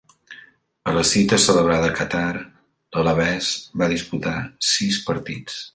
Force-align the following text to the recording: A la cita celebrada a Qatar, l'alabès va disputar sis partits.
A 0.91 0.93
la 0.95 1.03
cita 1.09 1.39
celebrada 1.43 1.91
a 1.91 1.93
Qatar, 1.99 2.31
l'alabès 2.97 3.53
va 3.83 3.93
disputar 3.95 4.37
sis 4.73 5.03
partits. 5.11 5.63